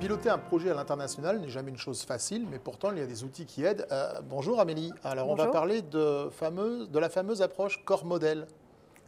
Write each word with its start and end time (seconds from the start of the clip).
piloter 0.00 0.30
un 0.30 0.38
projet 0.38 0.70
à 0.70 0.74
l'international 0.74 1.40
n'est 1.40 1.50
jamais 1.50 1.70
une 1.70 1.76
chose 1.76 2.04
facile, 2.04 2.46
mais 2.50 2.58
pourtant 2.58 2.90
il 2.90 2.98
y 2.98 3.02
a 3.02 3.06
des 3.06 3.22
outils 3.22 3.44
qui 3.44 3.64
aident. 3.64 3.86
Euh, 3.92 4.14
bonjour 4.24 4.58
Amélie. 4.58 4.92
Alors 5.04 5.28
on 5.28 5.34
va 5.34 5.48
parler 5.48 5.82
de, 5.82 6.30
fameuse, 6.30 6.90
de 6.90 6.98
la 6.98 7.10
fameuse 7.10 7.42
approche 7.42 7.84
corps 7.84 8.06
modèle. 8.06 8.46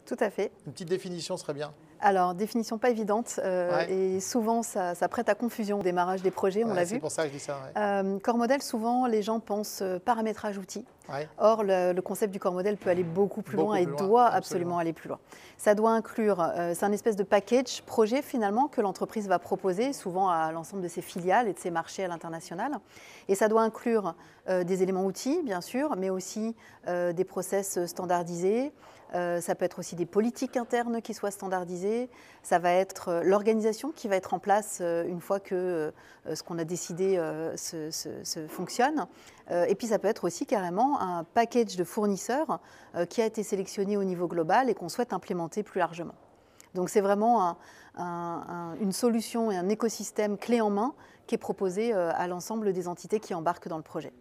Tout 0.05 0.17
à 0.19 0.29
fait. 0.29 0.51
Une 0.67 0.73
petite 0.73 0.89
définition 0.89 1.35
serait 1.35 1.55
bien. 1.55 1.73
Alors, 2.05 2.33
définition 2.33 2.77
pas 2.77 2.89
évidente 2.89 3.39
euh, 3.41 3.87
et 3.87 4.19
souvent 4.19 4.61
ça, 4.61 4.93
prête 5.09 5.29
à 5.29 5.35
confusion 5.35 5.79
au 5.79 5.83
démarrage 5.83 6.21
des 6.21 6.31
projets, 6.31 6.65
on 6.65 6.73
l'a 6.73 6.83
vu. 6.83 6.95
C'est 6.95 6.99
pour 6.99 7.11
ça 7.11 7.23
que 7.23 7.29
je 7.29 7.33
dis 7.35 7.39
ça. 7.39 7.57
Euh, 7.77 8.19
corps 8.19 8.37
modèle, 8.37 8.61
souvent 8.61 9.07
les 9.07 9.21
gens 9.21 9.39
pensent 9.39 9.79
euh, 9.81 9.99
paramétrage 9.99 10.57
outil. 10.57 10.85
Or, 11.37 11.63
le, 11.63 11.99
concept 12.01 12.33
du 12.33 12.39
corps 12.39 12.53
modèle 12.53 12.75
peut 12.75 12.89
aller 12.89 13.03
beaucoup 13.03 13.41
plus 13.41 13.57
loin 13.57 13.75
et 13.75 13.85
doit 13.85 14.27
absolument. 14.27 14.79
aller 14.79 14.91
plus 14.91 15.07
loin. 15.07 15.19
Ça 15.57 15.75
doit 15.75 15.91
inclure, 15.91 16.49
c'est 16.73 16.83
un 16.83 16.91
espèce 16.91 17.15
de 17.15 17.23
package 17.23 17.83
projet 17.83 18.21
finalement 18.21 18.67
que 18.67 18.81
l'entreprise 18.81 19.27
va 19.27 19.37
proposer 19.37 19.93
souvent 19.93 20.29
à 20.29 20.51
l'ensemble 20.51 20.81
de 20.81 20.87
ses 20.87 21.01
filiales 21.01 21.47
et 21.47 21.53
de 21.53 21.59
ses 21.59 21.71
marchés 21.71 22.05
à 22.05 22.07
l'international. 22.07 22.79
Et 23.27 23.35
ça 23.35 23.49
doit 23.49 23.61
inclure 23.61 24.15
des 24.47 24.81
éléments 24.81 25.05
outils, 25.05 25.41
bien 25.43 25.61
sûr, 25.61 25.95
mais 25.97 26.09
aussi 26.09 26.55
des 26.87 27.25
process 27.25 27.85
standardisés. 27.85 28.71
ça 29.11 29.55
peut 29.55 29.65
être 29.65 29.79
aussi 29.79 29.95
des 29.95 30.05
politiques 30.05 30.55
internes 30.55 31.01
qui 31.01 31.13
soient 31.13 31.31
standardisées. 31.31 31.92
Ça 32.43 32.59
va 32.59 32.73
être 32.73 33.09
euh, 33.09 33.23
l'organisation 33.23 33.91
qui 33.91 34.07
va 34.09 34.17
être 34.17 34.33
en 34.33 34.39
place 34.39 34.79
euh, 34.81 35.05
une 35.07 35.21
fois 35.21 35.39
que 35.39 35.55
euh, 35.55 36.35
ce 36.35 36.43
qu'on 36.43 36.57
a 36.57 36.65
décidé 36.65 37.15
se, 37.55 38.47
fonctionne. 38.47 39.07
Et 39.51 39.75
puis 39.75 39.87
ça 39.87 39.99
peut 39.99 40.07
être 40.07 40.23
aussi 40.23 40.45
carrément 40.45 41.01
un 41.01 41.23
package 41.25 41.75
de 41.75 41.83
fournisseurs 41.83 42.61
qui 43.09 43.21
a 43.21 43.25
été 43.25 43.43
sélectionné 43.43 43.97
au 43.97 44.05
niveau 44.05 44.27
global 44.27 44.69
et 44.69 44.73
qu'on 44.73 44.87
souhaite 44.87 45.11
implémenter 45.11 45.63
plus 45.63 45.79
largement. 45.79 46.15
Donc 46.75 46.89
c'est 46.89 47.01
vraiment 47.01 47.57
une 47.97 48.93
solution 48.93 49.51
et 49.51 49.57
un 49.57 49.67
écosystème 49.67 50.37
clé 50.37 50.61
en 50.61 50.69
main 50.69 50.93
qui 51.27 51.35
est 51.35 51.39
proposé 51.39 51.91
à 51.91 52.25
l'ensemble 52.27 52.71
des 52.71 52.87
entités 52.87 53.19
qui 53.19 53.33
embarquent 53.33 53.67
dans 53.67 53.77
le 53.77 53.83
projet. 53.83 54.13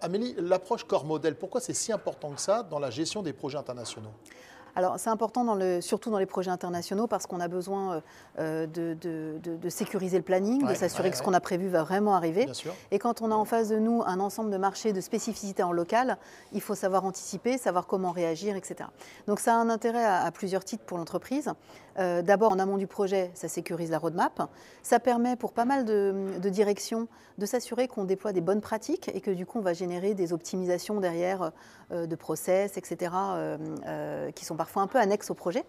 Amélie, 0.00 0.34
l'approche 0.38 0.84
corps 0.84 1.04
modèle, 1.04 1.36
pourquoi 1.36 1.60
c'est 1.60 1.74
si 1.74 1.92
important 1.92 2.30
que 2.30 2.40
ça 2.40 2.62
dans 2.62 2.78
la 2.78 2.90
gestion 2.90 3.22
des 3.22 3.32
projets 3.32 3.58
internationaux? 3.58 4.12
Alors 4.78 4.96
c'est 4.96 5.10
important, 5.10 5.42
dans 5.42 5.56
le, 5.56 5.80
surtout 5.80 6.08
dans 6.08 6.20
les 6.20 6.26
projets 6.26 6.52
internationaux, 6.52 7.08
parce 7.08 7.26
qu'on 7.26 7.40
a 7.40 7.48
besoin 7.48 8.00
euh, 8.38 8.64
de, 8.68 9.68
sécuriser 9.68 10.16
le 10.16 10.22
planning, 10.22 10.64
de 10.64 10.74
s'assurer 10.74 11.10
que 11.10 11.16
ce 11.16 11.22
qu'on 11.24 11.34
a 11.34 11.40
prévu 11.40 11.66
va 11.66 11.82
vraiment 11.82 12.14
arriver. 12.14 12.46
Et 12.92 13.00
quand 13.00 13.20
on 13.20 13.32
a 13.32 13.34
en 13.34 13.44
face 13.44 13.70
de 13.70 13.78
nous 13.80 14.04
un 14.06 14.20
ensemble 14.20 14.52
de 14.52 14.56
marchés, 14.56 14.92
de 14.92 15.00
spécificités 15.00 15.64
en 15.64 15.72
local, 15.72 16.16
il 16.52 16.60
faut 16.60 16.76
savoir 16.76 17.04
anticiper, 17.04 17.58
savoir 17.58 17.88
comment 17.88 18.12
réagir, 18.12 18.54
etc. 18.54 18.88
Donc 19.26 19.40
ça 19.40 19.54
a 19.54 19.56
un 19.56 19.68
intérêt 19.68 20.04
à, 20.04 20.30
plusieurs 20.30 20.64
titres 20.64 20.84
pour 20.84 20.96
l'entreprise. 20.96 21.50
Euh, 21.98 22.22
d'abord, 22.22 22.52
en 22.52 22.60
amont 22.60 22.76
du 22.76 22.86
projet, 22.86 23.32
ça 23.34 23.48
sécurise 23.48 23.90
la 23.90 23.98
roadmap. 23.98 24.48
Ça 24.84 25.00
permet 25.00 25.34
pour 25.34 25.52
pas 25.52 25.64
mal 25.64 25.84
de, 25.84 26.38
directions 26.48 27.08
de 27.38 27.46
s'assurer 27.46 27.88
qu'on 27.88 28.04
déploie 28.04 28.32
des 28.32 28.40
bonnes 28.40 28.60
pratiques 28.60 29.10
et 29.12 29.20
que 29.20 29.32
du 29.32 29.44
coup, 29.44 29.58
on 29.58 29.62
va 29.62 29.72
générer 29.72 30.14
des 30.14 30.32
optimisations 30.32 31.00
derrière 31.00 31.50
euh, 31.90 32.06
de 32.06 32.14
process, 32.14 32.76
etc., 32.76 33.10
qui 34.34 34.44
sont 34.44 34.54
parfois 34.54 34.67
un 34.76 34.86
peu 34.86 34.98
annexe 34.98 35.30
au 35.30 35.34
projet. 35.34 35.64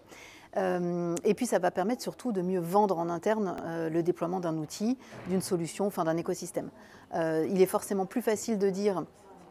Euh, 0.56 1.14
et 1.24 1.34
puis 1.34 1.46
ça 1.46 1.58
va 1.58 1.70
permettre 1.70 2.02
surtout 2.02 2.32
de 2.32 2.42
mieux 2.42 2.58
vendre 2.58 2.98
en 2.98 3.08
interne 3.08 3.56
euh, 3.62 3.88
le 3.88 4.02
déploiement 4.02 4.40
d'un 4.40 4.56
outil, 4.56 4.98
d'une 5.28 5.42
solution, 5.42 5.86
enfin 5.86 6.04
d'un 6.04 6.16
écosystème. 6.16 6.70
Euh, 7.14 7.46
il 7.50 7.62
est 7.62 7.66
forcément 7.66 8.06
plus 8.06 8.22
facile 8.22 8.58
de 8.58 8.68
dire, 8.68 9.04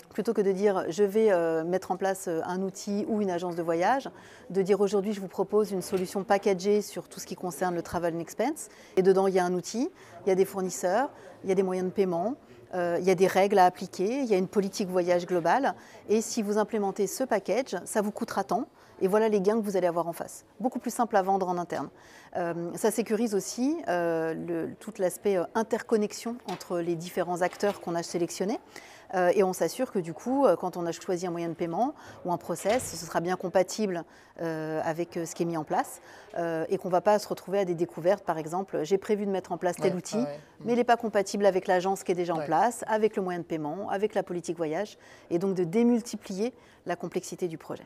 plutôt 0.10 0.34
que 0.34 0.42
de 0.42 0.52
dire 0.52 0.86
je 0.90 1.04
vais 1.04 1.32
mettre 1.64 1.92
en 1.92 1.98
place 1.98 2.28
un 2.28 2.62
outil 2.62 3.06
ou 3.08 3.22
une 3.22 3.32
agence 3.32 3.56
de 3.56 3.62
voyage, 3.62 4.10
de 4.50 4.62
dire 4.62 4.82
aujourd'hui 4.82 5.14
je 5.14 5.22
vous 5.22 5.28
propose 5.28 5.72
une 5.72 5.82
solution 5.82 6.24
packagée 6.24 6.82
sur 6.82 7.08
tout 7.08 7.20
ce 7.20 7.26
qui 7.26 7.36
concerne 7.36 7.76
le 7.76 7.82
travel 7.82 8.16
and 8.16 8.20
expense. 8.20 8.70
Et 8.98 9.02
dedans 9.02 9.28
il 9.28 9.36
y 9.36 9.40
a 9.40 9.46
un 9.46 9.54
outil, 9.54 9.90
il 10.26 10.30
y 10.30 10.32
a 10.32 10.36
des 10.36 10.46
fournisseurs, 10.46 11.10
il 11.44 11.50
y 11.50 11.52
a 11.52 11.56
des 11.56 11.64
moyens 11.64 11.88
de 11.88 11.94
paiement. 11.94 12.36
Il 12.74 13.04
y 13.04 13.10
a 13.10 13.16
des 13.16 13.28
règles 13.28 13.58
à 13.60 13.66
appliquer, 13.66 14.20
il 14.20 14.26
y 14.26 14.34
a 14.34 14.38
une 14.38 14.48
politique 14.48 14.90
voyage 14.90 15.26
globale. 15.26 15.74
Et 16.08 16.22
si 16.22 16.42
vous 16.42 16.58
implémentez 16.58 17.08
ce 17.08 17.24
package, 17.24 17.76
ça 17.86 18.02
vous 18.02 18.12
coûtera 18.12 18.44
tant 18.44 18.68
et 19.02 19.08
voilà 19.08 19.30
les 19.30 19.42
gains 19.42 19.60
que 19.60 19.66
vous 19.66 19.78
allez 19.78 19.88
avoir 19.88 20.08
en 20.08 20.14
face. 20.14 20.46
Beaucoup 20.60 20.80
plus 20.80 20.94
simple 20.94 21.16
à 21.16 21.22
vendre 21.22 21.48
en 21.48 21.58
interne. 21.58 21.90
Euh, 22.36 22.72
ça 22.76 22.92
sécurise 22.92 23.34
aussi 23.34 23.78
euh, 23.88 24.68
tout 24.80 24.94
l'aspect 24.98 25.38
euh, 25.38 25.46
interconnexion 25.56 26.38
entre 26.48 26.80
les 26.80 26.96
différents 26.96 27.42
acteurs 27.42 27.82
qu'on 27.82 27.96
a 27.96 28.04
sélectionnés. 28.04 28.60
Et 29.14 29.44
on 29.44 29.54
s'assure 29.54 29.92
que 29.92 30.00
du 30.00 30.14
coup, 30.14 30.46
quand 30.60 30.78
on 30.78 30.86
a 30.86 30.92
choisi 30.92 31.26
un 31.26 31.32
moyen 31.32 31.50
de 31.50 31.54
paiement 31.54 31.94
ou 32.26 32.32
un 32.32 32.38
process, 32.38 32.84
ce 32.84 33.06
sera 33.06 33.20
bien 33.20 33.36
compatible 33.36 34.04
avec 34.40 35.14
ce 35.14 35.36
qui 35.36 35.44
est 35.44 35.46
mis 35.46 35.58
en 35.58 35.64
place 35.64 36.02
et 36.38 36.78
qu'on 36.78 36.90
ne 36.90 36.94
va 36.94 37.02
pas 37.02 37.18
se 37.20 37.28
retrouver 37.28 37.60
à 37.60 37.66
des 37.66 37.76
découvertes. 37.76 38.24
Par 38.24 38.38
exemple, 38.38 38.84
j'ai 38.84 38.98
prévu 38.98 39.26
de 39.26 39.32
mettre 39.32 39.52
en 39.52 39.58
place 39.58 39.76
tel 39.78 39.96
outil, 39.96 40.24
mais 40.64 40.74
il 40.74 40.76
n'est 40.76 40.84
pas 40.84 40.98
compatible 40.98 41.46
avec 41.46 41.68
l'agence 41.68 42.04
qui 42.04 42.12
est 42.12 42.16
déjà 42.16 42.36
en 42.36 42.46
place, 42.46 42.84
avec 42.88 43.16
le 43.16 43.24
moyen 43.24 43.40
de 43.40 43.46
paiement, 43.46 43.90
avec 43.90 44.14
la 44.14 44.24
politique 44.24 44.58
voyage, 44.58 44.98
et 45.30 45.40
donc 45.40 45.56
de 45.56 45.64
démultiplier 45.64 46.54
la 46.86 46.96
complexité 46.96 47.48
du 47.48 47.58
projet. 47.58 47.86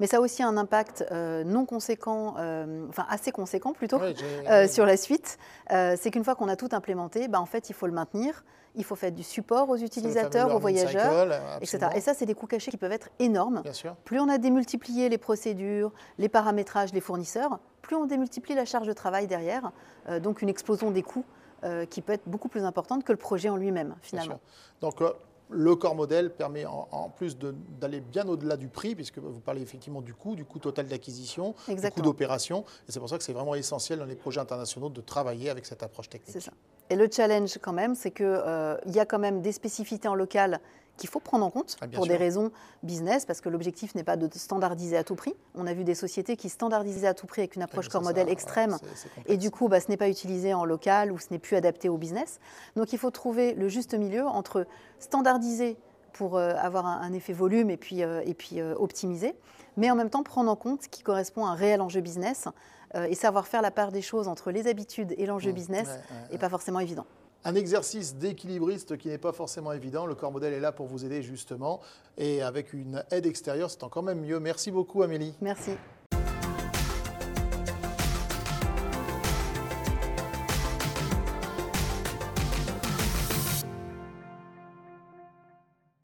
Mais 0.00 0.06
ça 0.06 0.18
a 0.18 0.20
aussi 0.20 0.42
un 0.42 0.56
impact 0.56 1.04
euh, 1.10 1.44
non 1.44 1.64
conséquent, 1.64 2.34
euh, 2.38 2.86
enfin 2.88 3.06
assez 3.08 3.32
conséquent 3.32 3.72
plutôt, 3.72 4.00
euh, 4.00 4.68
sur 4.68 4.86
la 4.86 4.96
suite. 4.96 5.38
c'est 5.68 6.10
qu'une 6.10 6.24
fois 6.24 6.34
qu'on 6.34 6.48
a 6.48 6.56
tout 6.56 6.68
implémenté, 6.72 7.28
bah, 7.28 7.40
en 7.40 7.46
fait, 7.46 7.70
il 7.70 7.74
faut 7.74 7.86
le 7.86 7.92
maintenir. 7.92 8.44
Il 8.74 8.84
faut 8.84 8.94
faire 8.94 9.10
du 9.10 9.24
support 9.24 9.68
aux 9.70 9.76
utilisateurs, 9.76 10.54
aux 10.54 10.58
voyageurs, 10.58 11.26
etc. 11.60 11.88
Et 11.96 12.00
ça, 12.00 12.14
c'est 12.14 12.26
des 12.26 12.34
coûts 12.34 12.46
cachés 12.46 12.70
qui 12.70 12.76
peuvent 12.76 12.92
être 12.92 13.08
énormes. 13.18 13.62
Plus 14.04 14.20
on 14.20 14.28
a 14.28 14.38
démultiplié 14.38 15.08
les 15.08 15.18
procédures, 15.18 15.92
les 16.18 16.28
paramétrages, 16.28 16.92
les 16.92 17.00
fournisseurs, 17.00 17.58
plus 17.82 17.96
on 17.96 18.04
démultiplie 18.04 18.54
la 18.54 18.64
charge 18.64 18.86
de 18.86 18.92
travail 18.92 19.26
derrière. 19.26 19.72
donc 20.22 20.42
une 20.42 20.48
explosion 20.48 20.90
des 20.90 21.02
coûts 21.02 21.24
qui 21.90 22.02
peut 22.02 22.12
être 22.12 22.28
beaucoup 22.28 22.48
plus 22.48 22.62
importante 22.62 23.04
que 23.04 23.10
le 23.12 23.18
projet 23.18 23.48
en 23.48 23.56
lui-même, 23.56 23.96
finalement. 24.02 24.38
Donc 24.80 25.02
le 25.50 25.74
corps 25.76 25.94
modèle 25.94 26.30
permet 26.30 26.64
en, 26.66 27.10
plus 27.16 27.36
d'aller 27.80 28.00
bien 28.00 28.26
au-delà 28.28 28.56
du 28.56 28.68
prix, 28.68 28.94
puisque 28.94 29.18
vous 29.18 29.40
parlez 29.40 29.62
effectivement 29.62 30.00
du 30.00 30.14
coût, 30.14 30.36
du 30.36 30.44
coût 30.44 30.58
total 30.58 30.86
d'acquisition, 30.86 31.54
du 31.68 31.90
coût 31.90 32.02
d'opération. 32.02 32.64
Et 32.88 32.92
c'est 32.92 33.00
pour 33.00 33.08
ça 33.08 33.18
que 33.18 33.24
c'est 33.24 33.32
vraiment 33.32 33.54
essentiel 33.54 33.98
dans 33.98 34.04
les 34.04 34.16
projets 34.16 34.40
internationaux 34.40 34.90
de 34.90 35.00
travailler 35.00 35.50
avec 35.50 35.66
cette 35.66 35.82
approche 35.82 36.08
technique. 36.08 36.32
C'est 36.32 36.40
ça. 36.40 36.52
Et 36.90 36.96
le 36.96 37.08
challenge 37.10 37.58
quand 37.60 37.72
même, 37.72 37.94
c'est 37.94 38.10
qu'il 38.10 38.26
euh, 38.26 38.76
y 38.86 38.98
a 38.98 39.06
quand 39.06 39.18
même 39.18 39.42
des 39.42 39.52
spécificités 39.52 40.08
en 40.08 40.14
local 40.14 40.60
qu'il 40.98 41.08
faut 41.08 41.20
prendre 41.20 41.46
en 41.46 41.50
compte 41.50 41.76
ah, 41.80 41.88
pour 41.88 42.06
des 42.06 42.16
raisons 42.16 42.50
business, 42.82 43.24
parce 43.24 43.40
que 43.40 43.48
l'objectif 43.48 43.94
n'est 43.94 44.04
pas 44.04 44.16
de 44.16 44.28
standardiser 44.36 44.98
à 44.98 45.04
tout 45.04 45.14
prix. 45.14 45.34
On 45.54 45.66
a 45.66 45.72
vu 45.72 45.84
des 45.84 45.94
sociétés 45.94 46.36
qui 46.36 46.50
standardisaient 46.50 47.06
à 47.06 47.14
tout 47.14 47.26
prix 47.26 47.40
avec 47.40 47.56
une 47.56 47.62
approche 47.62 47.88
corps 47.88 48.02
modèle 48.02 48.28
extrême, 48.28 48.76
et 49.26 49.38
du 49.38 49.50
coup, 49.50 49.68
bah, 49.68 49.80
ce 49.80 49.88
n'est 49.88 49.96
pas 49.96 50.10
utilisé 50.10 50.52
en 50.52 50.66
local 50.66 51.10
ou 51.10 51.18
ce 51.18 51.28
n'est 51.30 51.38
plus 51.38 51.56
adapté 51.56 51.88
au 51.88 51.96
business. 51.96 52.40
Donc 52.76 52.92
il 52.92 52.98
faut 52.98 53.10
trouver 53.10 53.54
le 53.54 53.68
juste 53.68 53.94
milieu 53.94 54.26
entre 54.26 54.66
standardiser 54.98 55.78
pour 56.12 56.36
euh, 56.36 56.54
avoir 56.56 56.84
un, 56.86 57.12
effet 57.12 57.32
volume 57.32 57.70
et 57.70 57.76
puis, 57.76 58.02
euh, 58.02 58.22
et 58.26 58.34
puis 58.34 58.60
euh, 58.60 58.74
optimiser, 58.76 59.36
mais 59.76 59.88
en 59.90 59.94
même 59.94 60.10
temps 60.10 60.24
prendre 60.24 60.50
en 60.50 60.56
compte 60.56 60.82
ce 60.82 60.88
qui 60.88 61.04
correspond 61.04 61.46
à 61.46 61.50
un 61.50 61.54
réel 61.54 61.80
enjeu 61.80 62.00
business 62.00 62.48
et 62.94 63.14
savoir 63.14 63.46
faire 63.46 63.60
la 63.60 63.70
part 63.70 63.92
des 63.92 64.00
choses 64.00 64.28
entre 64.28 64.50
les 64.50 64.66
habitudes 64.66 65.14
et 65.18 65.26
l'enjeu 65.26 65.50
mmh, 65.50 65.54
business 65.54 65.88
n'est 66.32 66.38
pas 66.38 66.48
forcément 66.48 66.80
évident 66.80 67.04
un 67.44 67.54
exercice 67.54 68.16
d'équilibriste 68.16 68.96
qui 68.96 69.08
n'est 69.08 69.18
pas 69.18 69.32
forcément 69.32 69.72
évident. 69.72 70.06
Le 70.06 70.14
corps 70.14 70.32
modèle 70.32 70.52
est 70.52 70.60
là 70.60 70.72
pour 70.72 70.86
vous 70.86 71.04
aider 71.04 71.22
justement. 71.22 71.80
Et 72.16 72.42
avec 72.42 72.72
une 72.72 73.04
aide 73.10 73.26
extérieure, 73.26 73.70
c'est 73.70 73.84
encore 73.84 74.02
même 74.02 74.20
mieux. 74.20 74.40
Merci 74.40 74.70
beaucoup 74.70 75.02
Amélie. 75.02 75.34
Merci. 75.40 75.72